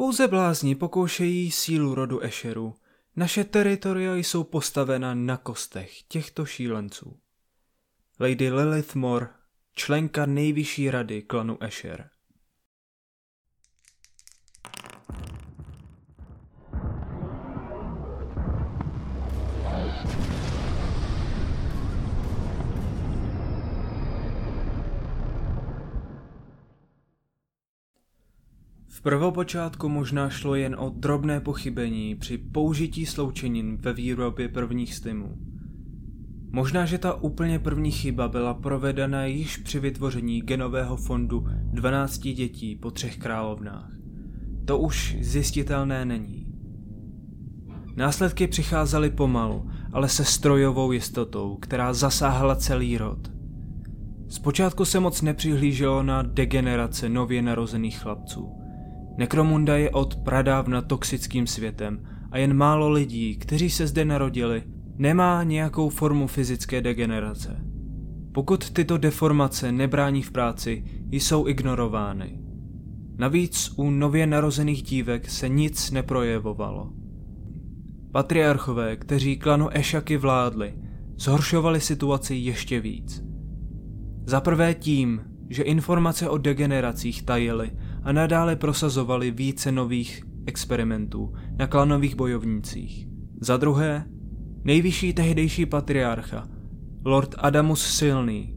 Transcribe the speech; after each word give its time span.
Pouze 0.00 0.28
blázni 0.28 0.74
pokoušejí 0.74 1.50
sílu 1.50 1.94
rodu 1.94 2.20
Esheru. 2.20 2.74
Naše 3.16 3.44
teritoria 3.44 4.14
jsou 4.14 4.44
postavena 4.44 5.14
na 5.14 5.36
kostech 5.36 6.02
těchto 6.02 6.46
šílenců. 6.46 7.20
Lady 8.20 8.50
Lilith 8.50 8.94
Moore, 8.94 9.28
členka 9.72 10.26
nejvyšší 10.26 10.90
rady 10.90 11.22
klanu 11.22 11.62
Esher. 11.62 12.10
V 29.00 29.02
prvopočátku 29.02 29.88
možná 29.88 30.30
šlo 30.30 30.54
jen 30.54 30.76
o 30.78 30.88
drobné 30.88 31.40
pochybení 31.40 32.14
při 32.14 32.38
použití 32.38 33.06
sloučenin 33.06 33.76
ve 33.76 33.92
výrobě 33.92 34.48
prvních 34.48 34.94
stymů. 34.94 35.38
Možná, 36.50 36.86
že 36.86 36.98
ta 36.98 37.14
úplně 37.14 37.58
první 37.58 37.90
chyba 37.90 38.28
byla 38.28 38.54
provedena 38.54 39.24
již 39.24 39.56
při 39.56 39.80
vytvoření 39.80 40.40
genového 40.40 40.96
fondu 40.96 41.46
12 41.72 42.18
dětí 42.18 42.76
po 42.76 42.90
třech 42.90 43.18
královnách. 43.18 43.92
To 44.64 44.78
už 44.78 45.16
zjistitelné 45.20 46.04
není. 46.04 46.46
Následky 47.96 48.46
přicházely 48.46 49.10
pomalu, 49.10 49.70
ale 49.92 50.08
se 50.08 50.24
strojovou 50.24 50.92
jistotou, 50.92 51.56
která 51.60 51.92
zasáhla 51.92 52.56
celý 52.56 52.98
rod. 52.98 53.30
Zpočátku 54.28 54.84
se 54.84 55.00
moc 55.00 55.22
nepřihlíželo 55.22 56.02
na 56.02 56.22
degenerace 56.22 57.08
nově 57.08 57.42
narozených 57.42 57.98
chlapců. 57.98 58.59
Nekromunda 59.20 59.76
je 59.76 59.90
od 59.90 60.16
pradávna 60.16 60.82
toxickým 60.82 61.46
světem 61.46 62.02
a 62.30 62.38
jen 62.38 62.54
málo 62.54 62.90
lidí, 62.90 63.36
kteří 63.36 63.70
se 63.70 63.86
zde 63.86 64.04
narodili, 64.04 64.62
nemá 64.96 65.42
nějakou 65.42 65.88
formu 65.88 66.26
fyzické 66.26 66.80
degenerace. 66.80 67.56
Pokud 68.32 68.70
tyto 68.70 68.98
deformace 68.98 69.72
nebrání 69.72 70.22
v 70.22 70.30
práci, 70.30 70.84
jsou 71.10 71.48
ignorovány. 71.48 72.40
Navíc 73.18 73.72
u 73.76 73.90
nově 73.90 74.26
narozených 74.26 74.82
dívek 74.82 75.30
se 75.30 75.48
nic 75.48 75.90
neprojevovalo. 75.90 76.92
Patriarchové, 78.12 78.96
kteří 78.96 79.36
klanu 79.36 79.68
Ešaky 79.72 80.16
vládli, 80.16 80.74
zhoršovali 81.16 81.80
situaci 81.80 82.34
ještě 82.34 82.80
víc. 82.80 83.22
Za 84.26 84.40
prvé 84.40 84.74
tím, 84.74 85.20
že 85.50 85.62
informace 85.62 86.28
o 86.28 86.38
degeneracích 86.38 87.22
tajily 87.22 87.70
a 88.02 88.12
nadále 88.12 88.56
prosazovali 88.56 89.30
více 89.30 89.72
nových 89.72 90.22
experimentů 90.46 91.32
na 91.58 91.66
klanových 91.66 92.16
bojovnících. 92.16 93.06
Za 93.40 93.56
druhé, 93.56 94.04
nejvyšší 94.64 95.12
tehdejší 95.12 95.66
patriarcha, 95.66 96.48
Lord 97.04 97.34
Adamus 97.38 97.86
Silný, 97.86 98.54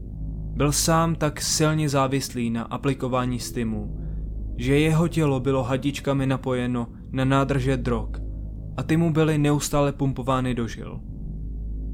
byl 0.56 0.72
sám 0.72 1.14
tak 1.14 1.40
silně 1.40 1.88
závislý 1.88 2.50
na 2.50 2.62
aplikování 2.62 3.40
stimů, 3.40 4.00
že 4.56 4.78
jeho 4.78 5.08
tělo 5.08 5.40
bylo 5.40 5.62
hadičkami 5.62 6.26
napojeno 6.26 6.86
na 7.12 7.24
nádrže 7.24 7.76
drog 7.76 8.08
a 8.76 8.82
ty 8.82 8.96
mu 8.96 9.12
byly 9.12 9.38
neustále 9.38 9.92
pumpovány 9.92 10.54
do 10.54 10.68
žil. 10.68 11.00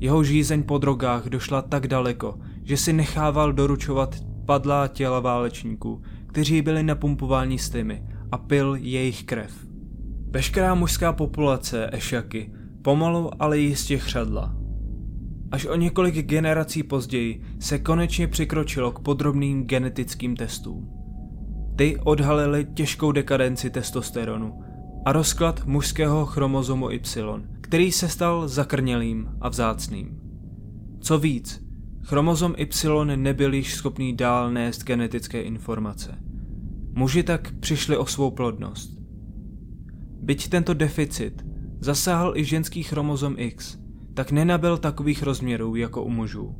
Jeho 0.01 0.25
žízeň 0.25 0.63
po 0.63 0.79
drogách 0.79 1.27
došla 1.27 1.63
tak 1.63 1.89
daleko, 1.89 2.39
že 2.63 2.77
si 2.77 2.93
nechával 2.93 3.53
doručovat 3.53 4.17
padlá 4.47 4.89
těla 4.89 5.21
válečníků, 5.21 6.03
kteří 6.31 6.63
byli 6.63 6.83
napumpováni 6.83 7.59
stymy 7.59 8.03
a 8.33 8.39
pil 8.39 8.75
jejich 8.81 9.25
krev. 9.25 9.67
Veškerá 10.31 10.75
mužská 10.75 11.13
populace 11.13 11.91
Ešaky 11.93 12.53
pomalu 12.83 13.31
ale 13.43 13.59
jistě 13.59 13.99
chřadla. 13.99 14.57
Až 15.51 15.67
o 15.67 15.77
několik 15.77 16.27
generací 16.27 16.83
později 16.83 17.43
se 17.61 17.79
konečně 17.79 18.29
přikročilo 18.29 18.93
k 18.93 19.01
podrobným 19.01 19.65
genetickým 19.65 20.37
testům. 20.37 20.91
Ty 21.77 21.97
odhalily 22.05 22.67
těžkou 22.75 23.13
dekadenci 23.13 23.71
testosteronu 23.71 24.61
a 25.05 25.13
rozklad 25.13 25.67
mužského 25.67 26.27
chromozomu 26.27 26.91
Y, 26.91 27.43
který 27.61 27.93
se 27.93 28.09
stal 28.09 28.49
zakrnělým 28.49 29.29
a 29.41 29.49
vzácným. 29.49 30.21
Co 31.01 31.19
víc, 31.19 31.70
Chromozom 32.03 32.55
Y 32.57 33.17
nebyl 33.17 33.55
již 33.55 33.75
schopný 33.75 34.17
dál 34.17 34.51
nést 34.51 34.85
genetické 34.85 35.43
informace. 35.43 36.19
Muži 36.95 37.23
tak 37.23 37.53
přišli 37.61 37.97
o 37.97 38.07
svou 38.07 38.31
plodnost. 38.31 39.01
Byť 40.23 40.49
tento 40.49 40.75
deficit 40.75 41.45
zasáhl 41.81 42.37
i 42.37 42.45
ženský 42.45 42.83
chromozom 42.83 43.35
X, 43.39 43.79
tak 44.15 44.33
nenabil 44.33 44.79
takových 44.79 45.23
rozměrů 45.23 45.77
jako 45.77 46.05
u 46.05 46.11
mužů. 46.11 46.55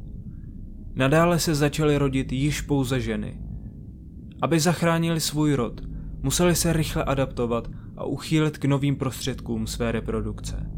Nadále 0.95 1.39
se 1.39 1.55
začaly 1.55 1.99
rodit 1.99 2.33
již 2.33 2.61
pouze 2.61 3.01
ženy. 3.01 3.41
Aby 4.43 4.61
zachránili 4.61 5.21
svůj 5.21 5.55
rod, 5.55 5.81
museli 6.23 6.55
se 6.55 6.73
rychle 6.73 7.05
adaptovat 7.05 7.71
a 7.97 8.05
uchýlit 8.05 8.59
k 8.59 8.65
novým 8.65 8.97
prostředkům 8.97 9.67
své 9.67 9.93
reprodukce. 9.93 10.71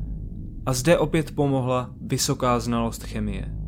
A 0.66 0.72
zde 0.72 0.98
opět 0.98 1.34
pomohla 1.34 1.94
vysoká 2.00 2.60
znalost 2.60 3.02
chemie. 3.02 3.61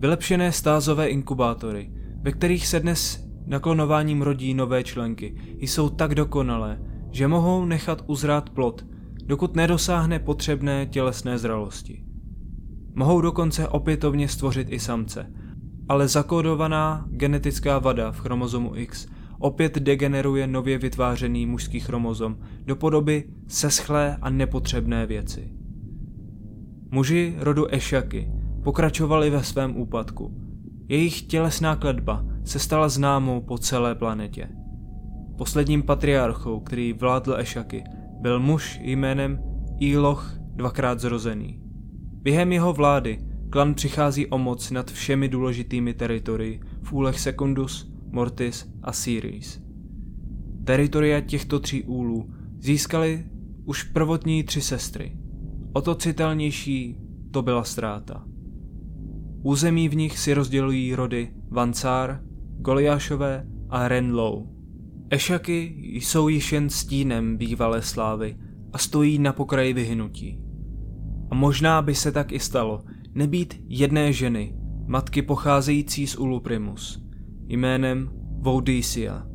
Vylepšené 0.00 0.52
stázové 0.52 1.08
inkubátory, 1.08 1.90
ve 2.22 2.32
kterých 2.32 2.66
se 2.66 2.80
dnes 2.80 3.28
naklonováním 3.46 4.22
rodí 4.22 4.54
nové 4.54 4.84
členky, 4.84 5.34
jsou 5.58 5.88
tak 5.88 6.14
dokonalé, 6.14 6.80
že 7.10 7.28
mohou 7.28 7.64
nechat 7.64 8.04
uzrát 8.06 8.50
plod, 8.50 8.86
dokud 9.24 9.56
nedosáhne 9.56 10.18
potřebné 10.18 10.86
tělesné 10.86 11.38
zralosti. 11.38 12.04
Mohou 12.94 13.20
dokonce 13.20 13.68
opětovně 13.68 14.28
stvořit 14.28 14.66
i 14.70 14.78
samce, 14.78 15.32
ale 15.88 16.08
zakódovaná 16.08 17.06
genetická 17.10 17.78
vada 17.78 18.12
v 18.12 18.20
chromozomu 18.20 18.76
X 18.76 19.06
opět 19.38 19.78
degeneruje 19.78 20.46
nově 20.46 20.78
vytvářený 20.78 21.46
mužský 21.46 21.80
chromozom 21.80 22.38
do 22.64 22.76
podoby 22.76 23.24
seschlé 23.48 24.16
a 24.22 24.30
nepotřebné 24.30 25.06
věci. 25.06 25.52
Muži 26.90 27.34
rodu 27.38 27.74
Ešaky 27.74 28.39
pokračovali 28.64 29.30
ve 29.30 29.44
svém 29.44 29.76
úpadku. 29.76 30.34
Jejich 30.88 31.22
tělesná 31.22 31.76
kletba 31.76 32.24
se 32.44 32.58
stala 32.58 32.88
známou 32.88 33.40
po 33.40 33.58
celé 33.58 33.94
planetě. 33.94 34.48
Posledním 35.38 35.82
patriarchou, 35.82 36.60
který 36.60 36.92
vládl 36.92 37.36
Ešaky, 37.38 37.84
byl 38.20 38.40
muž 38.40 38.78
jménem 38.82 39.42
Íloch 39.80 40.34
dvakrát 40.38 41.00
zrozený. 41.00 41.60
Během 42.22 42.52
jeho 42.52 42.72
vlády 42.72 43.18
klan 43.50 43.74
přichází 43.74 44.26
o 44.26 44.38
moc 44.38 44.70
nad 44.70 44.90
všemi 44.90 45.28
důležitými 45.28 45.94
teritorii 45.94 46.60
v 46.82 46.92
úlech 46.92 47.20
Secundus, 47.20 47.92
Mortis 48.10 48.72
a 48.82 48.92
Siris. 48.92 49.62
Teritoria 50.64 51.20
těchto 51.20 51.60
tří 51.60 51.84
úlů 51.84 52.30
získali 52.58 53.24
už 53.64 53.82
prvotní 53.82 54.44
tři 54.44 54.60
sestry. 54.60 55.16
O 55.72 55.80
to 55.80 55.94
citelnější 55.94 56.98
to 57.30 57.42
byla 57.42 57.64
ztráta. 57.64 58.29
Území 59.42 59.88
v 59.88 59.96
nich 59.96 60.18
si 60.18 60.34
rozdělují 60.34 60.94
rody 60.94 61.30
Vancár, 61.50 62.20
Goliášové 62.58 63.46
a 63.70 63.88
Renlou. 63.88 64.48
Ešaky 65.10 65.74
jsou 65.92 66.28
již 66.28 66.52
jen 66.52 66.70
stínem 66.70 67.36
bývalé 67.36 67.82
slávy 67.82 68.36
a 68.72 68.78
stojí 68.78 69.18
na 69.18 69.32
pokraji 69.32 69.72
vyhnutí. 69.72 70.40
A 71.30 71.34
možná 71.34 71.82
by 71.82 71.94
se 71.94 72.12
tak 72.12 72.32
i 72.32 72.40
stalo, 72.40 72.84
nebýt 73.14 73.60
jedné 73.68 74.12
ženy, 74.12 74.54
matky 74.86 75.22
pocházející 75.22 76.06
z 76.06 76.16
Ulu 76.16 76.40
Primus, 76.40 77.02
jménem 77.48 78.10
Voudisia. 78.38 79.26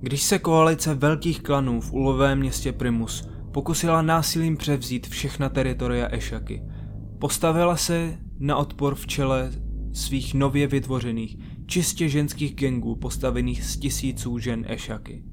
Když 0.00 0.22
se 0.22 0.38
koalice 0.38 0.94
velkých 0.94 1.42
klanů 1.42 1.80
v 1.80 1.92
ulovém 1.92 2.38
městě 2.38 2.72
Primus 2.72 3.28
pokusila 3.52 4.02
násilím 4.02 4.56
převzít 4.56 5.06
všechna 5.06 5.48
teritoria 5.48 6.08
Ešaky, 6.14 6.62
postavila 7.18 7.76
se 7.76 8.18
na 8.38 8.56
odpor 8.56 8.94
v 8.94 9.06
čele 9.06 9.52
svých 9.92 10.34
nově 10.34 10.66
vytvořených, 10.66 11.36
čistě 11.66 12.08
ženských 12.08 12.54
gengů 12.54 12.96
postavených 12.96 13.64
z 13.64 13.76
tisíců 13.76 14.38
žen 14.38 14.64
Ešaky. 14.68 15.24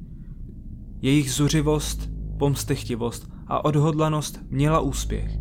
Jejich 1.01 1.31
zuřivost, 1.31 2.09
pomstechtivost 2.39 3.29
a 3.47 3.65
odhodlanost 3.65 4.39
měla 4.49 4.79
úspěch. 4.79 5.31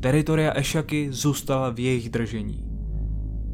Teritoria 0.00 0.58
Ešaky 0.58 1.08
zůstala 1.12 1.70
v 1.70 1.80
jejich 1.80 2.10
držení. 2.10 2.64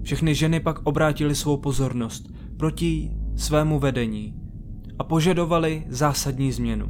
Všechny 0.03 0.35
ženy 0.35 0.61
pak 0.61 0.79
obrátily 0.85 1.35
svou 1.35 1.57
pozornost 1.57 2.33
proti 2.57 3.11
svému 3.37 3.79
vedení 3.79 4.35
a 4.99 5.05
požadovali 5.05 5.85
zásadní 5.89 6.53
změnu. 6.53 6.87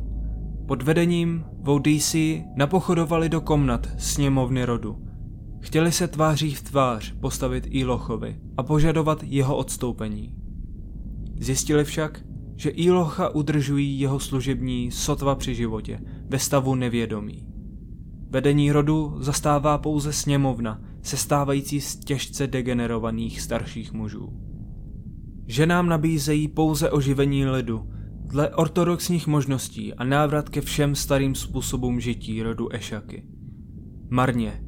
Pod 0.69 0.83
vedením 0.83 1.45
Voudisi 1.61 2.45
napochodovali 2.57 3.29
do 3.29 3.41
komnat 3.41 3.89
sněmovny 3.99 4.65
rodu 4.65 5.06
Chtěli 5.61 5.93
se 5.93 6.09
tváří 6.09 6.55
v 6.55 6.63
tvář 6.63 7.15
postavit 7.21 7.67
Ilochovi 7.71 8.37
a 8.57 8.63
požadovat 8.63 9.23
jeho 9.23 9.57
odstoupení. 9.57 10.35
Zjistili 11.41 11.85
však, 11.85 12.25
že 12.57 12.71
Ilocha 12.71 13.35
udržují 13.35 14.01
jeho 14.01 14.21
služební 14.21 14.91
sotva 14.91 15.35
při 15.35 15.55
životě, 15.55 16.01
ve 16.29 16.39
stavu 16.39 16.75
nevědomí. 16.75 17.47
Vedení 18.31 18.73
rodu 18.73 19.17
zastává 19.19 19.79
pouze 19.79 20.13
sněmovna, 20.13 20.81
sestávající 21.03 21.81
z 21.81 21.97
těžce 21.97 22.47
degenerovaných 22.47 23.41
starších 23.41 23.93
mužů. 23.93 24.33
Ženám 25.47 25.89
nabízejí 25.89 26.49
pouze 26.49 26.91
oživení 26.91 27.47
lidu, 27.47 27.91
dle 28.27 28.51
ortodoxních 28.51 29.27
možností 29.27 29.95
a 29.95 30.05
návrat 30.05 30.49
ke 30.49 30.61
všem 30.61 30.95
starým 30.95 31.35
způsobům 31.35 32.01
žití 32.01 32.43
rodu 32.43 32.75
Ešaky. 32.75 33.25
Marně. 34.11 34.66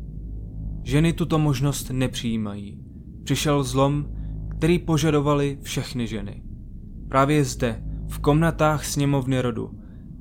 Ženy 0.89 1.13
tuto 1.13 1.39
možnost 1.39 1.91
nepřijímají. 1.91 2.79
Přišel 3.25 3.63
zlom, 3.65 4.07
který 4.57 4.79
požadovali 4.79 5.59
všechny 5.63 6.07
ženy. 6.07 6.43
Právě 7.09 7.45
zde, 7.45 7.83
v 8.09 8.19
komnatách 8.19 8.85
sněmovny 8.85 9.41
rodu, 9.41 9.71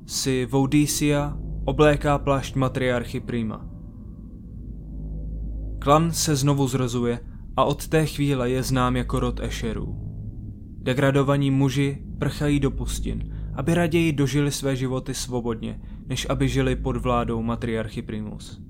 si 0.06 0.46
Voudisia 0.46 1.36
obléká 1.64 2.18
plášť 2.18 2.56
matriarchy 2.56 3.20
Prima. 3.20 3.66
Klan 5.78 6.12
se 6.12 6.36
znovu 6.36 6.68
zrozuje 6.68 7.20
a 7.56 7.64
od 7.64 7.88
té 7.88 8.06
chvíle 8.06 8.50
je 8.50 8.62
znám 8.62 8.96
jako 8.96 9.20
rod 9.20 9.40
Escherů. 9.40 9.96
Degradovaní 10.82 11.50
muži 11.50 11.98
prchají 12.18 12.60
do 12.60 12.70
pustin, 12.70 13.34
aby 13.54 13.74
raději 13.74 14.12
dožili 14.12 14.52
své 14.52 14.76
životy 14.76 15.14
svobodně, 15.14 15.80
než 16.06 16.26
aby 16.30 16.48
žili 16.48 16.76
pod 16.76 16.96
vládou 16.96 17.42
matriarchy 17.42 18.02
Primus. 18.02 18.68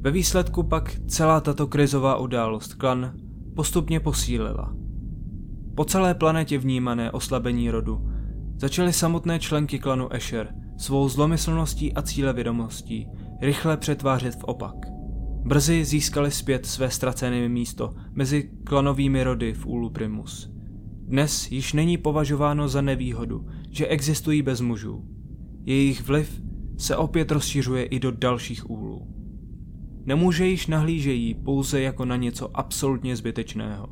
Ve 0.00 0.10
výsledku 0.10 0.62
pak 0.62 1.00
celá 1.06 1.40
tato 1.40 1.66
krizová 1.66 2.16
událost 2.16 2.74
klan 2.74 3.12
postupně 3.56 4.00
posílila. 4.00 4.76
Po 5.74 5.84
celé 5.84 6.14
planetě 6.14 6.58
vnímané 6.58 7.10
oslabení 7.10 7.70
rodu 7.70 8.08
začaly 8.56 8.92
samotné 8.92 9.38
členky 9.38 9.78
klanu 9.78 10.12
Escher 10.12 10.54
svou 10.78 11.08
zlomyslností 11.08 11.94
a 11.94 12.02
cílevědomostí 12.02 13.08
rychle 13.40 13.76
přetvářet 13.76 14.34
v 14.34 14.44
opak. 14.44 14.74
Brzy 15.44 15.84
získali 15.84 16.30
zpět 16.30 16.66
své 16.66 16.90
ztracené 16.90 17.48
místo 17.48 17.94
mezi 18.12 18.50
klanovými 18.64 19.24
rody 19.24 19.54
v 19.54 19.66
Úlu 19.66 19.90
Primus. 19.90 20.50
Dnes 21.06 21.50
již 21.50 21.72
není 21.72 21.98
považováno 21.98 22.68
za 22.68 22.80
nevýhodu, 22.80 23.46
že 23.70 23.86
existují 23.86 24.42
bez 24.42 24.60
mužů. 24.60 25.04
Jejich 25.64 26.06
vliv 26.06 26.42
se 26.78 26.96
opět 26.96 27.30
rozšiřuje 27.30 27.84
i 27.84 28.00
do 28.00 28.10
dalších 28.10 28.70
úlů. 28.70 29.19
Nemůže 30.04 30.46
již 30.46 30.66
nahlížejí 30.66 31.34
pouze 31.34 31.80
jako 31.80 32.04
na 32.04 32.16
něco 32.16 32.56
absolutně 32.56 33.16
zbytečného. 33.16 33.88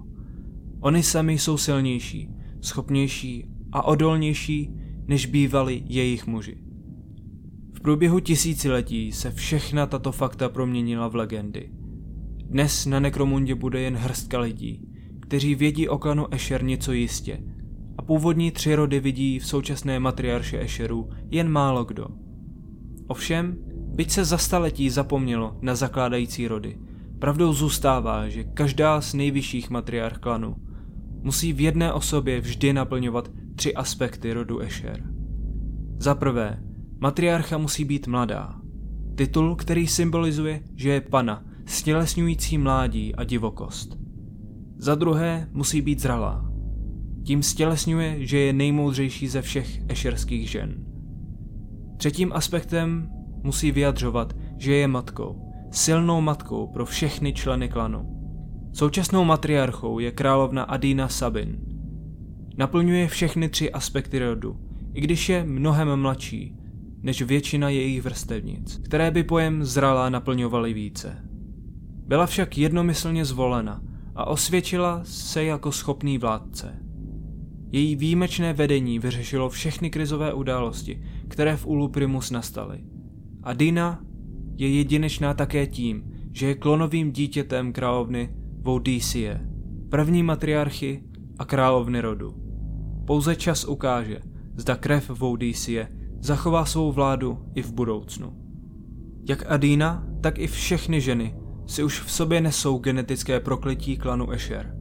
Oni 0.80 1.02
sami 1.02 1.38
jsou 1.38 1.56
silnější, 1.56 2.30
schopnější 2.60 3.48
a 3.72 3.82
odolnější, 3.82 4.70
než 5.06 5.26
bývali 5.26 5.82
jejich 5.86 6.26
muži. 6.26 6.58
V 7.74 7.80
průběhu 7.80 8.20
tisíciletí 8.20 9.12
se 9.12 9.30
všechna 9.30 9.86
tato 9.86 10.12
fakta 10.12 10.48
proměnila 10.48 11.08
v 11.08 11.14
legendy. 11.14 11.70
Dnes 12.44 12.86
na 12.86 13.00
Nekromundě 13.00 13.54
bude 13.54 13.80
jen 13.80 13.96
hrstka 13.96 14.38
lidí, 14.38 14.88
kteří 15.20 15.54
vědí 15.54 15.88
o 15.88 15.98
klanu 15.98 16.34
Escher 16.34 16.64
něco 16.64 16.92
jistě 16.92 17.42
a 17.98 18.02
původní 18.02 18.50
tři 18.50 18.74
rody 18.74 19.00
vidí 19.00 19.38
v 19.38 19.46
současné 19.46 20.00
matriarše 20.00 20.60
Escherů 20.60 21.08
jen 21.30 21.48
málo 21.48 21.84
kdo. 21.84 22.06
Ovšem, 23.06 23.56
byť 23.98 24.10
se 24.10 24.24
za 24.24 24.38
staletí 24.38 24.90
zapomnělo 24.90 25.56
na 25.62 25.74
zakládající 25.74 26.48
rody, 26.48 26.78
pravdou 27.18 27.52
zůstává, 27.52 28.28
že 28.28 28.44
každá 28.44 29.00
z 29.00 29.14
nejvyšších 29.14 29.70
matriarch 29.70 30.18
klanu 30.18 30.56
musí 31.22 31.52
v 31.52 31.60
jedné 31.60 31.92
osobě 31.92 32.40
vždy 32.40 32.72
naplňovat 32.72 33.30
tři 33.54 33.74
aspekty 33.74 34.32
rodu 34.32 34.58
Escher. 34.58 35.02
Za 35.98 36.14
prvé, 36.14 36.62
matriarcha 37.00 37.58
musí 37.58 37.84
být 37.84 38.06
mladá. 38.06 38.60
Titul, 39.14 39.56
který 39.56 39.86
symbolizuje, 39.86 40.60
že 40.76 40.90
je 40.90 41.00
pana, 41.00 41.44
stělesňující 41.66 42.58
mládí 42.58 43.14
a 43.14 43.24
divokost. 43.24 43.98
Za 44.76 44.94
druhé 44.94 45.48
musí 45.52 45.82
být 45.82 46.00
zralá. 46.00 46.50
Tím 47.22 47.42
stělesňuje, 47.42 48.26
že 48.26 48.38
je 48.38 48.52
nejmoudřejší 48.52 49.28
ze 49.28 49.42
všech 49.42 49.80
ešerských 49.88 50.50
žen. 50.50 50.84
Třetím 51.96 52.32
aspektem 52.32 53.17
musí 53.42 53.72
vyjadřovat, 53.72 54.36
že 54.56 54.74
je 54.74 54.88
matkou, 54.88 55.52
silnou 55.70 56.20
matkou 56.20 56.66
pro 56.66 56.86
všechny 56.86 57.32
členy 57.32 57.68
klanu. 57.68 58.18
Současnou 58.72 59.24
matriarchou 59.24 59.98
je 59.98 60.10
královna 60.10 60.62
Adina 60.62 61.08
Sabin. 61.08 61.58
Naplňuje 62.56 63.08
všechny 63.08 63.48
tři 63.48 63.72
aspekty 63.72 64.18
rodu, 64.18 64.56
i 64.94 65.00
když 65.00 65.28
je 65.28 65.44
mnohem 65.44 65.96
mladší 65.96 66.56
než 67.02 67.22
většina 67.22 67.68
jejich 67.68 68.02
vrstevnic, 68.02 68.80
které 68.84 69.10
by 69.10 69.22
pojem 69.22 69.64
zralá 69.64 70.10
naplňovaly 70.10 70.72
více. 70.72 71.16
Byla 72.06 72.26
však 72.26 72.58
jednomyslně 72.58 73.24
zvolena 73.24 73.82
a 74.14 74.24
osvědčila 74.24 75.00
se 75.04 75.44
jako 75.44 75.72
schopný 75.72 76.18
vládce. 76.18 76.74
Její 77.72 77.96
výjimečné 77.96 78.52
vedení 78.52 78.98
vyřešilo 78.98 79.48
všechny 79.48 79.90
krizové 79.90 80.32
události, 80.32 81.02
které 81.28 81.56
v 81.56 81.66
Ulu 81.66 81.88
Primus 81.88 82.30
nastaly. 82.30 82.80
A 83.48 83.52
Dina 83.52 84.00
je 84.56 84.68
jedinečná 84.68 85.34
také 85.34 85.66
tím, 85.66 86.04
že 86.32 86.46
je 86.46 86.54
klonovým 86.54 87.12
dítětem 87.12 87.72
královny 87.72 88.30
Voudísie, 88.62 89.40
první 89.90 90.22
matriarchy 90.22 91.02
a 91.38 91.44
královny 91.44 92.00
rodu. 92.00 92.34
Pouze 93.06 93.36
čas 93.36 93.64
ukáže, 93.64 94.20
zda 94.56 94.76
krev 94.76 95.10
Voudísie 95.10 95.88
zachová 96.20 96.64
svou 96.64 96.92
vládu 96.92 97.38
i 97.54 97.62
v 97.62 97.72
budoucnu. 97.72 98.36
Jak 99.28 99.50
Adina, 99.50 100.06
tak 100.20 100.38
i 100.38 100.46
všechny 100.46 101.00
ženy 101.00 101.36
si 101.66 101.82
už 101.82 102.00
v 102.00 102.10
sobě 102.10 102.40
nesou 102.40 102.78
genetické 102.78 103.40
prokletí 103.40 103.96
klanu 103.96 104.30
Escher. 104.30 104.74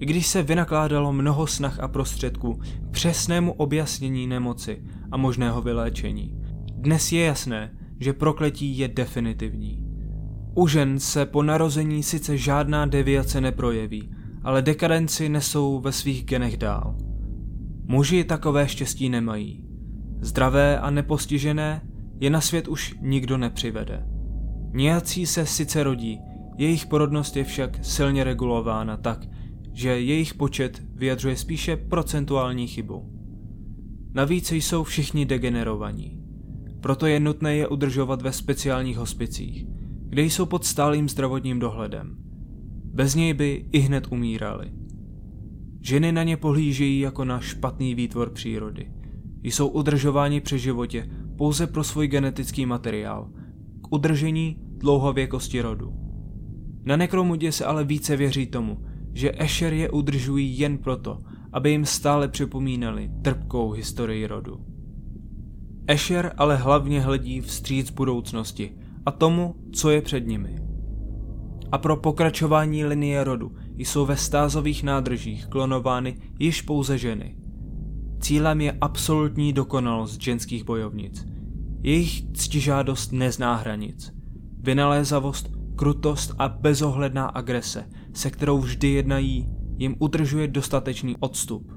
I 0.00 0.06
když 0.06 0.26
se 0.26 0.42
vynakládalo 0.42 1.12
mnoho 1.12 1.46
snah 1.46 1.80
a 1.80 1.88
prostředků 1.88 2.54
k 2.54 2.90
přesnému 2.90 3.52
objasnění 3.52 4.26
nemoci 4.26 4.82
a 5.10 5.16
možného 5.16 5.62
vyléčení, 5.62 6.43
dnes 6.84 7.12
je 7.12 7.24
jasné, 7.24 7.70
že 8.00 8.12
prokletí 8.12 8.78
je 8.78 8.88
definitivní. 8.88 9.84
U 10.54 10.66
žen 10.66 10.98
se 10.98 11.26
po 11.26 11.42
narození 11.42 12.02
sice 12.02 12.38
žádná 12.38 12.86
deviace 12.86 13.40
neprojeví, 13.40 14.10
ale 14.42 14.62
dekadenci 14.62 15.28
nesou 15.28 15.80
ve 15.80 15.92
svých 15.92 16.24
genech 16.24 16.56
dál. 16.56 16.96
Muži 17.84 18.24
takové 18.24 18.68
štěstí 18.68 19.08
nemají. 19.08 19.64
Zdravé 20.20 20.78
a 20.78 20.90
nepostižené 20.90 21.82
je 22.20 22.30
na 22.30 22.40
svět 22.40 22.68
už 22.68 22.94
nikdo 23.00 23.38
nepřivede. 23.38 24.06
Nějací 24.72 25.26
se 25.26 25.46
sice 25.46 25.82
rodí, 25.82 26.20
jejich 26.58 26.86
porodnost 26.86 27.36
je 27.36 27.44
však 27.44 27.84
silně 27.84 28.24
regulována 28.24 28.96
tak, 28.96 29.26
že 29.72 30.00
jejich 30.00 30.34
počet 30.34 30.82
vyjadřuje 30.94 31.36
spíše 31.36 31.76
procentuální 31.76 32.66
chybu. 32.66 33.10
Navíc 34.14 34.52
jsou 34.52 34.84
všichni 34.84 35.26
degenerovaní. 35.26 36.23
Proto 36.84 37.06
je 37.06 37.20
nutné 37.20 37.56
je 37.56 37.68
udržovat 37.68 38.22
ve 38.22 38.32
speciálních 38.32 38.96
hospicích, 38.96 39.66
kde 40.08 40.22
jsou 40.22 40.46
pod 40.46 40.64
stálým 40.64 41.08
zdravotním 41.08 41.58
dohledem. 41.58 42.16
Bez 42.84 43.14
něj 43.14 43.34
by 43.34 43.66
i 43.72 43.78
hned 43.78 44.12
umírali. 44.12 44.72
Ženy 45.80 46.12
na 46.12 46.22
ně 46.22 46.36
pohlížejí 46.36 47.00
jako 47.00 47.24
na 47.24 47.40
špatný 47.40 47.94
výtvor 47.94 48.30
přírody. 48.30 48.92
Jsou 49.42 49.68
udržováni 49.68 50.40
při 50.40 50.58
životě 50.58 51.10
pouze 51.38 51.66
pro 51.66 51.84
svůj 51.84 52.08
genetický 52.08 52.66
materiál, 52.66 53.30
k 53.82 53.92
udržení 53.92 54.56
dlouhověkosti 54.78 55.60
rodu. 55.60 55.92
Na 56.82 56.96
Nekromudě 56.96 57.52
se 57.52 57.64
ale 57.64 57.84
více 57.84 58.16
věří 58.16 58.46
tomu, 58.46 58.84
že 59.12 59.32
Escher 59.38 59.72
je 59.72 59.90
udržují 59.90 60.58
jen 60.58 60.78
proto, 60.78 61.18
aby 61.52 61.70
jim 61.70 61.84
stále 61.84 62.28
připomínali 62.28 63.10
trpkou 63.22 63.70
historii 63.70 64.26
rodu. 64.26 64.73
Escher 65.86 66.32
ale 66.36 66.56
hlavně 66.56 67.00
hledí 67.00 67.40
vstříc 67.40 67.90
budoucnosti 67.90 68.76
a 69.06 69.10
tomu, 69.10 69.54
co 69.72 69.90
je 69.90 70.02
před 70.02 70.26
nimi. 70.26 70.56
A 71.72 71.78
pro 71.78 71.96
pokračování 71.96 72.84
linie 72.84 73.24
rodu 73.24 73.52
jsou 73.76 74.06
ve 74.06 74.16
stázových 74.16 74.82
nádržích 74.82 75.46
klonovány 75.46 76.16
již 76.38 76.62
pouze 76.62 76.98
ženy. 76.98 77.36
Cílem 78.20 78.60
je 78.60 78.78
absolutní 78.80 79.52
dokonalost 79.52 80.22
ženských 80.22 80.64
bojovnic. 80.64 81.26
Jejich 81.82 82.22
ctižádost 82.32 83.12
nezná 83.12 83.56
hranic 83.56 84.12
Vynalézavost, 84.58 85.50
krutost 85.76 86.34
a 86.38 86.48
bezohledná 86.48 87.26
agrese, 87.26 87.88
se 88.12 88.30
kterou 88.30 88.58
vždy 88.58 88.88
jednají, 88.88 89.48
jim 89.78 89.96
udržuje 89.98 90.48
dostatečný 90.48 91.16
odstup. 91.20 91.72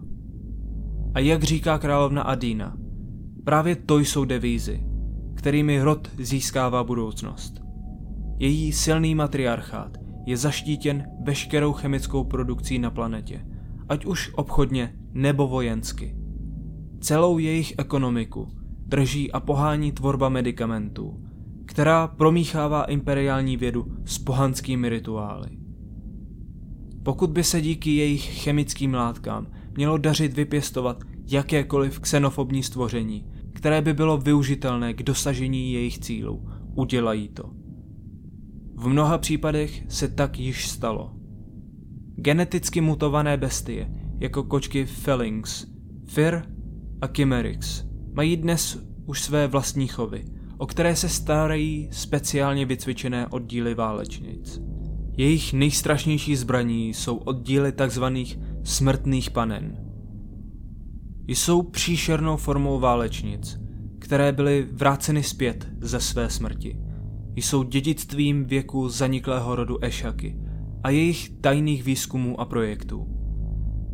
A 1.13 1.19
jak 1.19 1.43
říká 1.43 1.77
královna 1.77 2.21
Adína, 2.21 2.77
právě 3.47 3.75
to 3.75 3.99
jsou 3.99 4.25
devízy, 4.25 4.83
kterými 5.35 5.81
rod 5.81 6.11
získává 6.19 6.83
budoucnost. 6.83 7.61
Její 8.39 8.71
silný 8.71 9.15
matriarchát 9.15 9.97
je 10.25 10.37
zaštítěn 10.37 11.05
veškerou 11.23 11.73
chemickou 11.73 12.23
produkcí 12.23 12.79
na 12.79 12.91
planetě, 12.91 13.45
ať 13.89 14.05
už 14.05 14.31
obchodně 14.35 14.95
nebo 15.13 15.47
vojensky. 15.47 16.15
celou 16.99 17.37
jejich 17.37 17.73
ekonomiku 17.77 18.47
drží 18.85 19.31
a 19.31 19.39
pohání 19.39 19.91
tvorba 19.91 20.29
medicamentů, 20.29 21.23
která 21.65 22.07
promíchává 22.07 22.83
imperiální 22.83 23.57
vědu 23.57 23.87
s 24.05 24.19
pohanskými 24.19 24.89
rituály. 24.89 25.49
Pokud 27.03 27.29
by 27.29 27.43
se 27.43 27.61
díky 27.61 27.95
jejich 27.95 28.23
chemickým 28.23 28.93
látkám 28.93 29.47
mělo 29.75 29.97
dařit 29.97 30.33
vypěstovat 30.33 31.03
jakékoliv 31.27 31.99
xenofobní 31.99 32.63
stvoření, 32.63 33.25
které 33.57 33.81
by 33.81 33.93
bylo 33.93 34.17
využitelné 34.17 34.93
k 34.93 35.03
dosažení 35.03 35.73
jejich 35.73 35.99
cílů, 35.99 36.49
udělají 36.75 37.29
to. 37.29 37.51
V 38.75 38.87
mnoha 38.87 39.17
případech 39.17 39.83
se 39.89 40.07
tak 40.07 40.39
již 40.39 40.67
stalo. 40.67 41.13
Geneticky 42.15 42.81
mutované 42.81 43.37
bestie, 43.37 43.89
jako 44.19 44.43
kočky 44.43 44.85
Felings, 44.85 45.65
Fir 46.05 46.41
a 47.01 47.07
Chimerix, 47.07 47.85
mají 48.13 48.37
dnes 48.37 48.79
už 49.05 49.21
své 49.21 49.47
vlastní 49.47 49.87
chovy, 49.87 50.25
o 50.57 50.65
které 50.65 50.95
se 50.95 51.09
starají 51.09 51.89
speciálně 51.91 52.65
vycvičené 52.65 53.27
oddíly 53.27 53.73
válečnic. 53.75 54.61
Jejich 55.17 55.53
nejstrašnější 55.53 56.35
zbraní 56.35 56.93
jsou 56.93 57.17
oddíly 57.17 57.71
tzv. 57.71 58.03
smrtných 58.63 59.31
panen. 59.31 59.86
Jsou 61.27 61.61
příšernou 61.61 62.37
formou 62.37 62.79
válečnic, 62.79 63.59
které 63.99 64.31
byly 64.31 64.67
vráceny 64.71 65.23
zpět 65.23 65.67
ze 65.81 65.99
své 65.99 66.29
smrti. 66.29 66.79
Jsou 67.35 67.63
dědictvím 67.63 68.45
věku 68.45 68.89
zaniklého 68.89 69.55
rodu 69.55 69.83
Ešaky 69.83 70.37
a 70.83 70.89
jejich 70.89 71.29
tajných 71.29 71.83
výzkumů 71.83 72.39
a 72.39 72.45
projektů. 72.45 73.07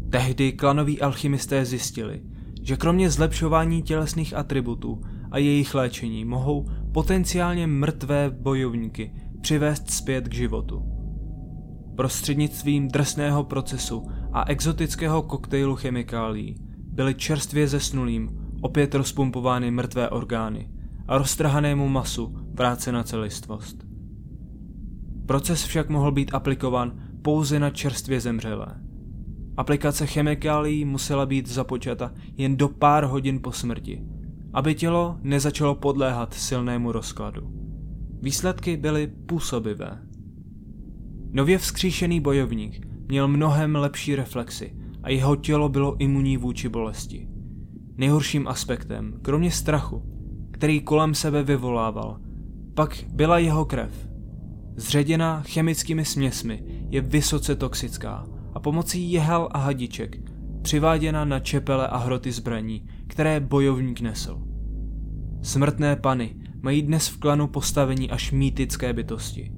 Tehdy 0.10 0.52
klanoví 0.52 1.02
alchymisté 1.02 1.66
zjistili, 1.66 2.22
že 2.62 2.78
kromě 2.78 3.10
zlepšování 3.10 3.82
tělesných 3.82 4.34
atributů 4.34 5.02
a 5.32 5.38
jejich 5.38 5.76
léčení 5.76 6.26
mohou 6.26 6.66
potenciálně 6.94 7.68
mrtvé 7.68 8.30
bojovníky 8.30 9.14
přivést 9.42 9.92
zpět 9.92 10.28
k 10.28 10.34
životu. 10.34 10.84
Prostřednictvím 11.96 12.88
drsného 12.88 13.44
procesu 13.44 14.08
a 14.34 14.50
exotického 14.50 15.22
koktejlu 15.22 15.76
chemikálií 15.76 16.56
byly 16.94 17.16
čerstvě 17.16 17.68
zesnulým 17.68 18.30
opět 18.62 18.96
rozpumpovány 18.96 19.72
mrtvé 19.72 20.10
orgány 20.10 20.70
a 21.08 21.18
roztrhanému 21.18 21.90
masu 21.90 22.36
vrácena 22.54 23.04
celistvost. 23.04 23.86
Proces 25.26 25.64
však 25.64 25.90
mohl 25.90 26.12
být 26.12 26.34
aplikován 26.34 27.00
pouze 27.22 27.60
na 27.60 27.70
čerstvě 27.70 28.22
zemřelé. 28.22 28.68
Aplikace 29.58 30.06
chemikálií 30.08 30.86
musela 30.86 31.26
být 31.26 31.50
započata 31.50 32.14
jen 32.38 32.58
do 32.58 32.70
pár 32.70 33.04
hodin 33.04 33.40
po 33.42 33.52
smrti, 33.52 34.04
aby 34.54 34.76
tělo 34.76 35.18
nezačalo 35.22 35.76
podléhat 35.76 36.34
silnému 36.34 36.92
rozkladu. 36.92 37.52
Výsledky 38.22 38.78
byly 38.78 39.08
působivé. 39.08 40.02
Nově 41.32 41.58
vzkříšený 41.58 42.20
bojovník 42.20 42.88
měl 43.08 43.28
mnohem 43.28 43.76
lepší 43.76 44.16
reflexy 44.16 44.83
a 45.04 45.10
jeho 45.10 45.36
tělo 45.36 45.70
bylo 45.70 45.96
imunní 46.00 46.38
vůči 46.38 46.70
bolesti. 46.70 47.28
Nejhorším 47.98 48.48
aspektem, 48.48 49.14
kromě 49.22 49.52
strachu, 49.52 50.04
který 50.52 50.82
kolem 50.82 51.16
sebe 51.16 51.44
vyvolával, 51.44 52.20
pak 52.74 53.04
byla 53.14 53.38
jeho 53.38 53.66
krev. 53.66 54.10
Zředěná 54.76 55.42
chemickými 55.42 56.06
směsmi 56.06 56.64
je 56.90 57.02
vysoce 57.02 57.56
toxická 57.56 58.26
a 58.54 58.60
pomocí 58.60 59.12
jehel 59.12 59.50
a 59.52 59.58
hadiček 59.58 60.18
přiváděna 60.62 61.26
na 61.26 61.40
čepele 61.40 61.88
a 61.88 61.98
hroty 61.98 62.32
zbraní, 62.32 62.86
které 63.08 63.40
bojovník 63.40 64.02
nesl. 64.02 64.42
Smrtné 65.42 65.96
pany 65.96 66.36
mají 66.62 66.82
dnes 66.82 67.08
v 67.08 67.18
klanu 67.18 67.48
postavení 67.48 68.12
až 68.12 68.32
mýtické 68.32 68.94
bytosti. 68.94 69.52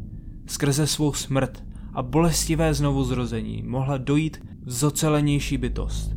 Skrze 0.47 0.87
svou 0.87 1.13
smrt 1.13 1.63
a 1.95 2.01
bolestivé 2.01 2.73
znovuzrození 2.73 3.63
mohla 3.65 3.97
dojít 3.97 4.37
zocelenější 4.65 5.57
bytost. 5.57 6.15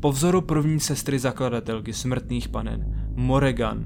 Po 0.00 0.12
vzoru 0.12 0.40
první 0.40 0.80
sestry 0.80 1.18
zakladatelky 1.18 1.92
smrtných 1.92 2.48
panen, 2.48 3.08
Moregan, 3.16 3.84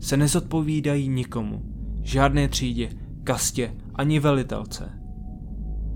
se 0.00 0.16
nezodpovídají 0.16 1.08
nikomu, 1.08 1.62
žádné 2.02 2.48
třídě, 2.48 2.88
kastě 3.24 3.74
ani 3.94 4.20
velitelce. 4.20 4.92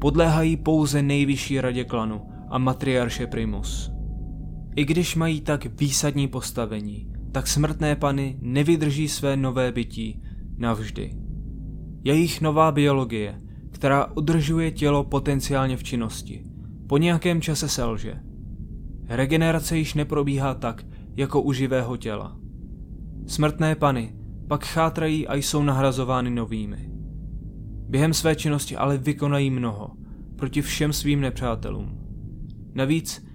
Podléhají 0.01 0.57
pouze 0.57 1.03
nejvyšší 1.03 1.61
radě 1.61 1.85
klanu 1.85 2.23
a 2.51 2.59
matriarše 2.59 3.27
Primus. 3.27 3.91
I 4.77 4.85
když 4.85 5.17
mají 5.17 5.41
tak 5.41 5.81
výsadní 5.81 6.29
postavení, 6.29 7.13
tak 7.33 7.47
smrtné 7.47 7.97
pany 7.97 8.39
nevydrží 8.43 9.09
své 9.09 9.37
nové 9.37 9.73
bytí 9.73 10.23
navždy. 10.57 11.15
Jejich 12.05 12.41
nová 12.41 12.73
biologie, 12.73 13.41
která 13.79 14.07
udržuje 14.17 14.71
tělo 14.71 15.05
potenciálně 15.05 15.77
v 15.77 15.83
činnosti, 15.83 16.45
po 16.87 16.99
nějakém 16.99 17.41
čase 17.41 17.69
selže. 17.69 18.21
Regenerace 19.09 19.79
již 19.79 19.95
neprobíhá 19.95 20.55
tak, 20.55 20.87
jako 21.17 21.43
u 21.43 21.53
živého 21.53 21.97
těla. 21.97 22.37
Smrtné 23.27 23.75
pany 23.75 24.17
pak 24.49 24.65
chátrají 24.65 25.27
a 25.29 25.35
jsou 25.35 25.63
nahrazovány 25.63 26.31
novými. 26.31 26.91
Během 27.89 28.15
své 28.15 28.37
činnosti 28.37 28.77
ale 28.77 28.99
vykonají 28.99 29.51
mnoho, 29.51 29.91
proti 30.37 30.63
všem 30.63 30.93
svým 30.93 31.21
nepřátelům. 31.21 31.99
Navíc 32.75 33.27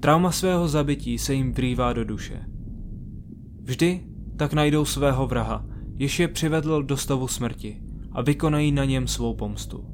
trauma 0.00 0.32
svého 0.32 0.68
zabití 0.68 1.18
se 1.18 1.34
jim 1.34 1.52
vrývá 1.52 1.92
do 1.92 2.04
duše. 2.04 2.46
Vždy 3.62 4.00
tak 4.36 4.52
najdou 4.52 4.84
svého 4.84 5.26
vraha, 5.26 5.66
jež 5.96 6.20
je 6.20 6.28
přivedl 6.28 6.82
do 6.82 6.96
stavu 6.96 7.28
smrti 7.28 7.82
a 8.12 8.22
vykonají 8.22 8.72
na 8.72 8.84
něm 8.84 9.08
svou 9.08 9.34
pomstu. 9.34 9.91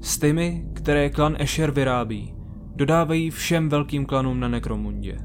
Stymy, 0.00 0.64
které 0.74 1.10
klan 1.10 1.36
Escher 1.38 1.70
vyrábí, 1.70 2.34
dodávají 2.74 3.30
všem 3.30 3.68
velkým 3.68 4.06
klanům 4.06 4.40
na 4.40 4.48
Nekromundě. 4.48 5.18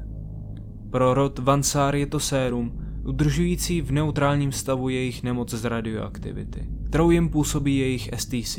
Pro 0.90 1.14
rod 1.14 1.38
Vansár 1.38 1.96
je 1.96 2.06
to 2.06 2.20
sérum, 2.20 2.80
udržující 3.04 3.80
v 3.80 3.92
neutrálním 3.92 4.52
stavu 4.52 4.88
jejich 4.88 5.22
nemoc 5.22 5.54
z 5.54 5.64
radioaktivity, 5.64 6.68
kterou 6.86 7.10
jim 7.10 7.28
působí 7.28 7.78
jejich 7.78 8.10
STC. 8.16 8.58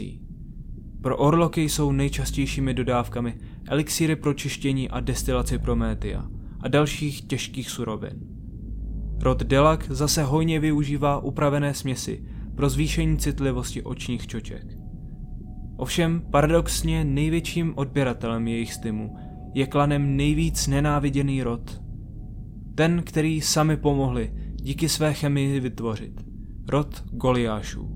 Pro 1.01 1.17
orloky 1.17 1.61
jsou 1.61 1.91
nejčastějšími 1.91 2.73
dodávkami 2.73 3.37
elixíry 3.67 4.15
pro 4.15 4.33
čištění 4.33 4.89
a 4.89 4.99
destilaci 4.99 5.57
prométia 5.57 6.25
a 6.59 6.67
dalších 6.67 7.21
těžkých 7.21 7.69
surovin. 7.69 8.19
Rod 9.21 9.43
Delak 9.43 9.85
zase 9.89 10.23
hojně 10.23 10.59
využívá 10.59 11.19
upravené 11.19 11.73
směsi 11.73 12.23
pro 12.55 12.69
zvýšení 12.69 13.17
citlivosti 13.17 13.83
očních 13.83 14.27
čoček. 14.27 14.84
Ovšem 15.77 16.21
paradoxně 16.31 17.05
největším 17.05 17.73
odběratelem 17.75 18.47
jejich 18.47 18.73
stymu 18.73 19.15
je 19.53 19.67
klanem 19.67 20.17
nejvíc 20.17 20.67
nenáviděný 20.67 21.43
rod. 21.43 21.81
Ten, 22.75 23.03
který 23.05 23.41
sami 23.41 23.77
pomohli 23.77 24.31
díky 24.55 24.89
své 24.89 25.13
chemii 25.13 25.59
vytvořit. 25.59 26.21
Rod 26.67 27.03
Goliášů. 27.11 27.89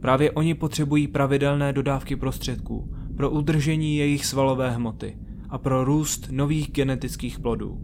Právě 0.00 0.30
oni 0.30 0.54
potřebují 0.54 1.08
pravidelné 1.08 1.72
dodávky 1.72 2.16
prostředků 2.16 2.94
pro 3.16 3.30
udržení 3.30 3.96
jejich 3.96 4.26
svalové 4.26 4.70
hmoty 4.70 5.18
a 5.48 5.58
pro 5.58 5.84
růst 5.84 6.28
nových 6.30 6.70
genetických 6.70 7.38
plodů. 7.38 7.80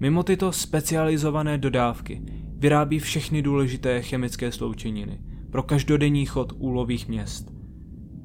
Mimo 0.00 0.22
tyto 0.22 0.52
specializované 0.52 1.58
dodávky 1.58 2.22
vyrábí 2.56 2.98
všechny 2.98 3.42
důležité 3.42 4.02
chemické 4.02 4.52
sloučeniny 4.52 5.20
pro 5.50 5.62
každodenní 5.62 6.26
chod 6.26 6.52
úlových 6.56 7.08
měst– 7.08 7.52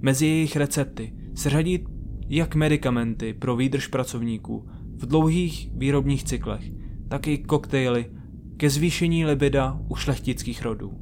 Mezi 0.01 0.25
jejich 0.25 0.56
recepty 0.56 1.13
se 1.36 1.50
řadí 1.50 1.86
jak 2.30 2.56
medicamenty 2.56 3.34
pro 3.34 3.56
výdrž 3.56 3.88
pracovníků 3.88 4.70
v 4.98 5.06
dlouhých 5.06 5.70
výrobních 5.74 6.24
cyklech, 6.24 6.72
tak 7.08 7.27
i 7.27 7.38
koktejly 7.38 8.12
ke 8.58 8.70
zvýšení 8.70 9.25
libida 9.25 9.80
u 9.89 9.96
šlechtických 9.96 10.62
rodů. 10.62 10.94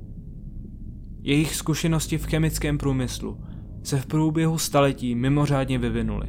Jejich 1.21 1.55
zkušenosti 1.55 2.17
v 2.17 2.25
chemickém 2.25 2.77
průmyslu 2.77 3.41
se 3.83 3.99
v 3.99 4.05
průběhu 4.05 4.57
staletí 4.57 5.15
mimořádně 5.15 5.79
vyvinuly 5.79 6.27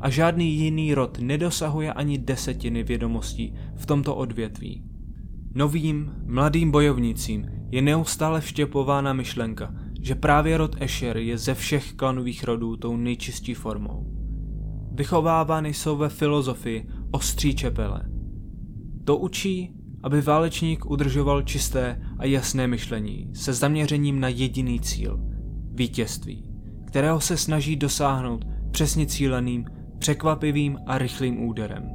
a 0.00 0.10
žádný 0.10 0.54
jiný 0.54 0.94
rod 0.94 1.18
nedosahuje 1.18 1.92
ani 1.92 2.18
desetiny 2.18 2.82
vědomostí 2.82 3.54
v 3.76 3.86
tomto 3.86 4.14
odvětví. 4.14 4.84
Novým, 5.54 6.12
mladým 6.26 6.70
bojovnicím 6.70 7.46
je 7.70 7.82
neustále 7.82 8.40
vštěpována 8.40 9.12
myšlenka, 9.12 9.74
že 10.00 10.14
právě 10.14 10.56
rod 10.56 10.76
Escher 10.80 11.16
je 11.16 11.38
ze 11.38 11.54
všech 11.54 11.92
klanových 11.92 12.44
rodů 12.44 12.76
tou 12.76 12.96
nejčistší 12.96 13.54
formou. 13.54 14.06
Vychovávány 14.92 15.74
jsou 15.74 15.96
ve 15.96 16.08
filozofii 16.08 16.88
ostří 17.10 17.54
čepele. 17.54 18.02
To 19.04 19.16
učí, 19.16 19.74
aby 20.02 20.20
válečník 20.20 20.86
udržoval 20.86 21.42
čisté 21.42 22.02
a 22.18 22.24
jasné 22.24 22.66
myšlení 22.66 23.30
se 23.34 23.52
zaměřením 23.52 24.20
na 24.20 24.28
jediný 24.28 24.80
cíl– 24.80 25.20
vítězství, 25.74 26.50
kterého 26.86 27.20
se 27.20 27.36
snaží 27.36 27.76
dosáhnout 27.76 28.44
přesně 28.70 29.06
cíleným, 29.06 29.64
překvapivým 29.98 30.78
a 30.86 30.98
rychlým 30.98 31.42
úderem. 31.42 31.90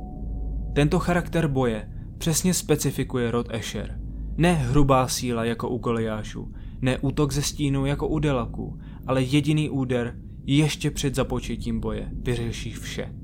Tento 0.75 0.99
charakter 0.99 1.47
boje 1.47 1.89
přesně 2.17 2.53
specifikuje 2.53 3.31
rod 3.31 3.47
Escher. 3.49 3.99
Ne 4.37 4.53
hrubá 4.53 5.07
síla 5.07 5.45
jako 5.45 5.69
u 5.69 5.77
Goliášů, 5.77 6.53
ne 6.81 6.97
útok 6.97 7.31
ze 7.31 7.41
stínu 7.41 7.85
jako 7.85 8.07
u 8.07 8.19
Delaků, 8.19 8.79
ale 9.07 9.23
jediný 9.23 9.69
úder 9.69 10.15
ještě 10.45 10.91
před 10.91 11.15
započetím 11.15 11.79
boje 11.79 12.11
vyřeší 12.13 12.71
vše. 12.71 13.15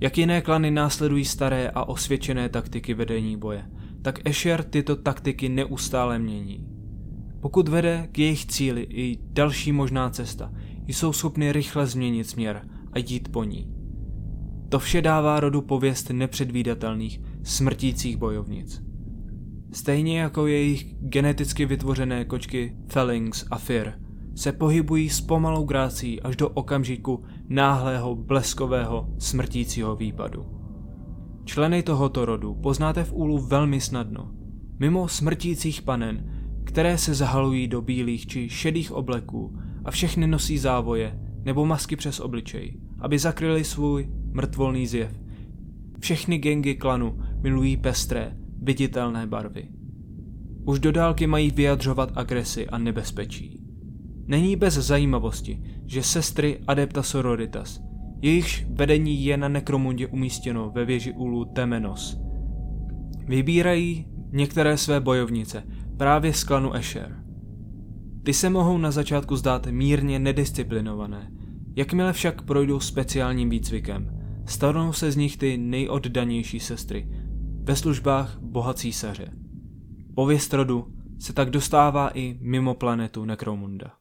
Jak 0.00 0.18
jiné 0.18 0.40
klany 0.40 0.70
následují 0.70 1.24
staré 1.24 1.70
a 1.70 1.84
osvědčené 1.84 2.48
taktiky 2.48 2.94
vedení 2.94 3.36
boje, 3.36 3.64
tak 4.02 4.18
Escher 4.24 4.62
tyto 4.62 4.96
taktiky 4.96 5.48
neustále 5.48 6.18
mění. 6.18 6.66
Pokud 7.40 7.68
vede 7.68 8.08
k 8.12 8.18
jejich 8.18 8.46
cíli 8.46 8.86
i 8.90 9.18
další 9.32 9.72
možná 9.72 10.10
cesta, 10.10 10.52
jsou 10.86 11.12
schopny 11.12 11.52
rychle 11.52 11.86
změnit 11.86 12.24
směr 12.24 12.68
a 12.92 12.98
jít 12.98 13.28
po 13.32 13.44
ní. 13.44 13.74
To 14.68 14.78
vše 14.78 15.02
dává 15.02 15.40
rodu 15.40 15.62
pověst 15.62 16.10
nepředvídatelných, 16.10 17.20
smrtících 17.42 18.16
bojovnic. 18.16 18.87
Stejně 19.72 20.20
jako 20.20 20.46
jejich 20.46 20.94
geneticky 21.00 21.66
vytvořené 21.66 22.24
kočky 22.24 22.76
Fellings 22.86 23.46
a 23.50 23.58
Fear 23.58 23.92
se 24.34 24.52
pohybují 24.52 25.10
s 25.10 25.20
pomalou 25.20 25.64
grácí 25.64 26.22
až 26.22 26.36
do 26.36 26.48
okamžiku 26.48 27.24
náhlého 27.48 28.14
bleskového 28.14 29.08
smrtícího 29.18 29.96
výpadu. 29.96 30.46
Členy 31.44 31.82
tohoto 31.82 32.24
rodu 32.24 32.54
poznáte 32.54 33.04
v 33.04 33.12
úlu 33.12 33.38
velmi 33.38 33.80
snadno. 33.80 34.30
Mimo 34.78 35.08
smrtících 35.08 35.82
panen, 35.82 36.30
které 36.64 36.98
se 36.98 37.14
zahalují 37.14 37.68
do 37.68 37.82
bílých 37.82 38.26
či 38.26 38.48
šedých 38.48 38.92
obleků 38.92 39.58
a 39.84 39.90
všechny 39.90 40.26
nosí 40.26 40.58
závoje 40.58 41.20
nebo 41.44 41.66
masky 41.66 41.96
přes 41.96 42.20
obličej, 42.20 42.80
aby 43.00 43.18
zakryli 43.18 43.64
svůj 43.64 44.08
mrtvolný 44.32 44.86
zjev. 44.86 45.20
Všechny 45.98 46.38
gengy 46.38 46.74
klanu 46.74 47.18
milují 47.42 47.76
pestré, 47.76 48.36
viditelné 48.62 49.26
barvy. 49.26 49.68
Už 50.64 50.78
do 50.78 50.92
dálky 50.92 51.26
mají 51.26 51.50
vyjadřovat 51.50 52.12
agresi 52.14 52.68
a 52.68 52.78
nebezpečí. 52.78 53.60
Není 54.26 54.56
bez 54.56 54.74
zajímavosti, 54.74 55.62
že 55.86 56.02
sestry 56.02 56.60
Adepta 56.66 57.02
Sororitas, 57.02 57.80
jejichž 58.22 58.66
vedení 58.70 59.24
je 59.24 59.36
na 59.36 59.48
Nekromundě 59.48 60.06
umístěno 60.06 60.70
ve 60.70 60.84
věži 60.84 61.12
Ulu 61.12 61.44
Temenos, 61.44 62.20
vybírají 63.26 64.06
některé 64.32 64.76
své 64.76 65.00
bojovnice 65.00 65.62
právě 65.96 66.32
z 66.32 66.44
klanu 66.44 66.72
Escher. 66.72 67.24
Ty 68.22 68.32
se 68.32 68.50
mohou 68.50 68.78
na 68.78 68.90
začátku 68.90 69.36
zdát 69.36 69.66
mírně 69.66 70.18
nedisciplinované, 70.18 71.30
jakmile 71.76 72.12
však 72.12 72.42
projdou 72.42 72.80
speciálním 72.80 73.50
výcvikem, 73.50 74.10
stanou 74.46 74.92
se 74.92 75.12
z 75.12 75.16
nich 75.16 75.36
ty 75.36 75.58
nejoddanější 75.58 76.60
sestry 76.60 77.08
ve 77.68 77.76
službách 77.76 78.38
boha 78.38 78.74
císaře. 78.74 79.32
Pověst 80.14 80.52
rodu 80.52 80.92
se 81.20 81.32
tak 81.32 81.50
dostává 81.50 82.10
i 82.10 82.38
mimo 82.40 82.74
planetu 82.74 83.24
Nekromunda. 83.24 83.98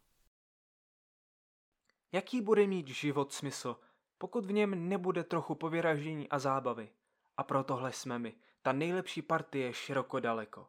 Jaký 2.12 2.42
bude 2.42 2.68
mít 2.68 2.88
život 2.88 3.34
smysl, 3.34 3.76
pokud 4.18 4.46
v 4.46 4.52
něm 4.52 4.90
nebude 4.90 5.24
trochu 5.24 5.56
povyražení 5.56 6.30
a 6.30 6.40
zábavy? 6.40 6.90
A 7.38 7.44
pro 7.44 7.64
tohle 7.64 7.92
jsme 7.92 8.20
my, 8.20 8.34
ta 8.62 8.72
nejlepší 8.72 9.22
partie 9.22 9.74
široko 9.74 10.20
daleko. 10.20 10.68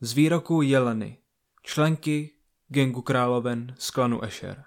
Z 0.00 0.12
výroku 0.12 0.62
Jeleny, 0.62 1.18
členky 1.62 2.30
gengu 2.68 3.02
královen 3.02 3.74
z 3.78 3.90
klanu 3.90 4.22
Escher. 4.22 4.64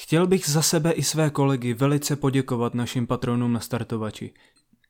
Chtěl 0.00 0.26
bych 0.26 0.48
za 0.48 0.62
sebe 0.62 0.92
i 0.92 1.02
své 1.02 1.30
kolegy 1.30 1.74
velice 1.74 2.16
poděkovat 2.16 2.74
našim 2.74 3.06
patronům 3.06 3.52
na 3.52 3.60
startovači. 3.60 4.34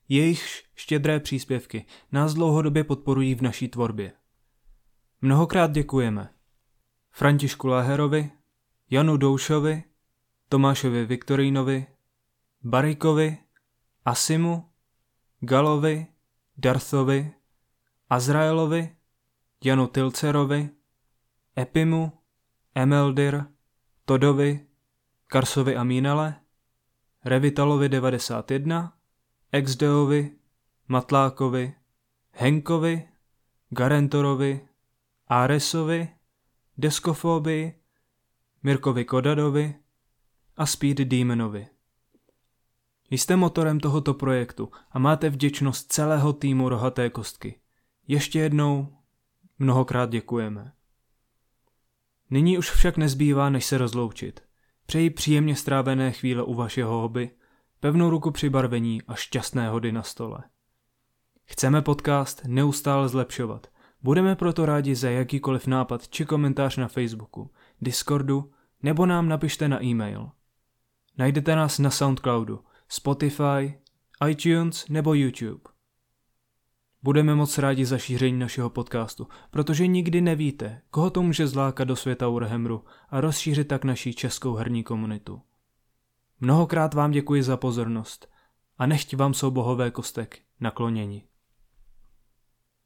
Jejich 0.09 0.63
štědré 0.75 1.21
příspěvky 1.21 1.87
nás 2.13 2.35
dlouhodobě 2.35 2.85
podporují 2.85 3.35
v 3.35 3.43
naší 3.43 3.69
tvorbě. 3.69 4.13
Mnohokrát 5.23 5.71
děkujeme 5.73 6.31
Františku 7.11 7.67
Láherovi, 7.67 8.31
Janu 8.91 9.17
Doušovi, 9.17 9.83
Tomášovi 10.49 11.07
Viktorínovi, 11.07 11.87
Barikovi, 12.63 13.39
Asimu, 14.05 14.65
Galovi, 15.41 16.07
Darthovi, 16.59 17.33
Azraelovi, 18.11 18.97
Janu 19.65 19.87
Tilcerovi, 19.87 20.71
Epimu, 21.59 22.13
Emeldir, 22.75 23.45
Todovi, 24.05 24.68
Karsovi 25.31 25.77
a 25.77 25.85
Mínale, 25.85 26.35
Revitalovi 27.25 27.89
91, 27.89 28.93
Exdeovi, 29.53 30.37
Matlákovi, 30.89 31.75
Henkovi, 32.33 33.09
Garentorovi, 33.71 34.69
Aresovi, 35.27 36.09
Deskofobii, 36.79 37.75
Mirkovi 38.63 39.05
Kodadovi 39.05 39.75
a 40.57 40.67
Speed 40.67 40.97
Demonovi. 40.97 41.69
Jste 43.11 43.37
motorem 43.37 43.81
tohoto 43.81 44.15
projektu 44.15 44.71
a 44.91 44.99
máte 44.99 45.31
vděčnost 45.31 45.93
celého 45.93 46.33
týmu 46.33 46.69
Rohaté 46.69 47.11
kostky. 47.11 47.61
Ještě 48.07 48.39
jednou 48.39 48.97
mnohokrát 49.59 50.11
děkujeme. 50.11 50.73
Nyní 52.31 52.59
už 52.59 52.71
však 52.71 52.97
nezbývá, 52.97 53.51
než 53.51 53.65
se 53.65 53.79
rozloučit. 53.79 54.48
Přeji 54.89 55.11
příjemně 55.11 55.57
strávené 55.57 56.13
chvíle 56.13 56.43
u 56.43 56.55
vašeho 56.55 57.01
hobby, 57.01 57.31
pevnou 57.81 58.11
ruku 58.11 58.31
při 58.31 58.51
barvení 58.51 59.03
a 59.03 59.15
šťastné 59.15 59.69
hody 59.69 59.93
na 59.93 60.03
stole. 60.03 60.39
Chceme 61.45 61.83
podcast 61.83 62.43
neustále 62.47 63.09
zlepšovat. 63.09 63.67
Budeme 64.03 64.37
proto 64.37 64.67
rádi 64.67 64.95
za 64.95 65.11
jakýkoliv 65.11 65.67
nápad 65.67 66.09
či 66.09 66.25
komentář 66.25 66.77
na 66.77 66.89
Facebooku, 66.89 67.51
Discordu 67.81 68.53
nebo 68.83 69.07
nám 69.07 69.29
napište 69.29 69.69
na 69.69 69.85
e-mail. 69.85 70.31
Najdete 71.19 71.57
nás 71.57 71.79
na 71.79 71.91
Soundcloudu, 71.91 72.65
Spotify, 72.89 73.79
iTunes 74.29 74.89
nebo 74.89 75.15
YouTube. 75.15 75.78
Budeme 77.03 77.35
moc 77.35 77.59
rádi 77.59 77.85
za 77.85 77.99
šíření 77.99 78.39
našeho 78.39 78.71
podcastu, 78.71 79.29
protože 79.51 79.87
nikdy 79.87 80.21
nevíte, 80.21 80.83
koho 80.91 81.11
to 81.11 81.23
může 81.23 81.47
zlákat 81.47 81.89
do 81.89 81.97
světa 81.97 82.29
Warhammeru 82.29 82.85
a 83.11 83.21
rozšířit 83.21 83.69
tak 83.69 83.85
naší 83.85 84.15
českou 84.15 84.55
herní 84.55 84.85
komunitu. 84.85 85.43
Mnohokrát 86.41 86.95
vám 86.95 87.11
děkuji 87.11 87.43
za 87.43 87.57
pozornost 87.57 88.29
a 88.79 88.87
nechť 88.87 89.17
vám 89.17 89.35
jsou 89.35 89.51
bohové 89.51 89.91
kostek 89.91 90.39
nakloněni. 90.61 91.28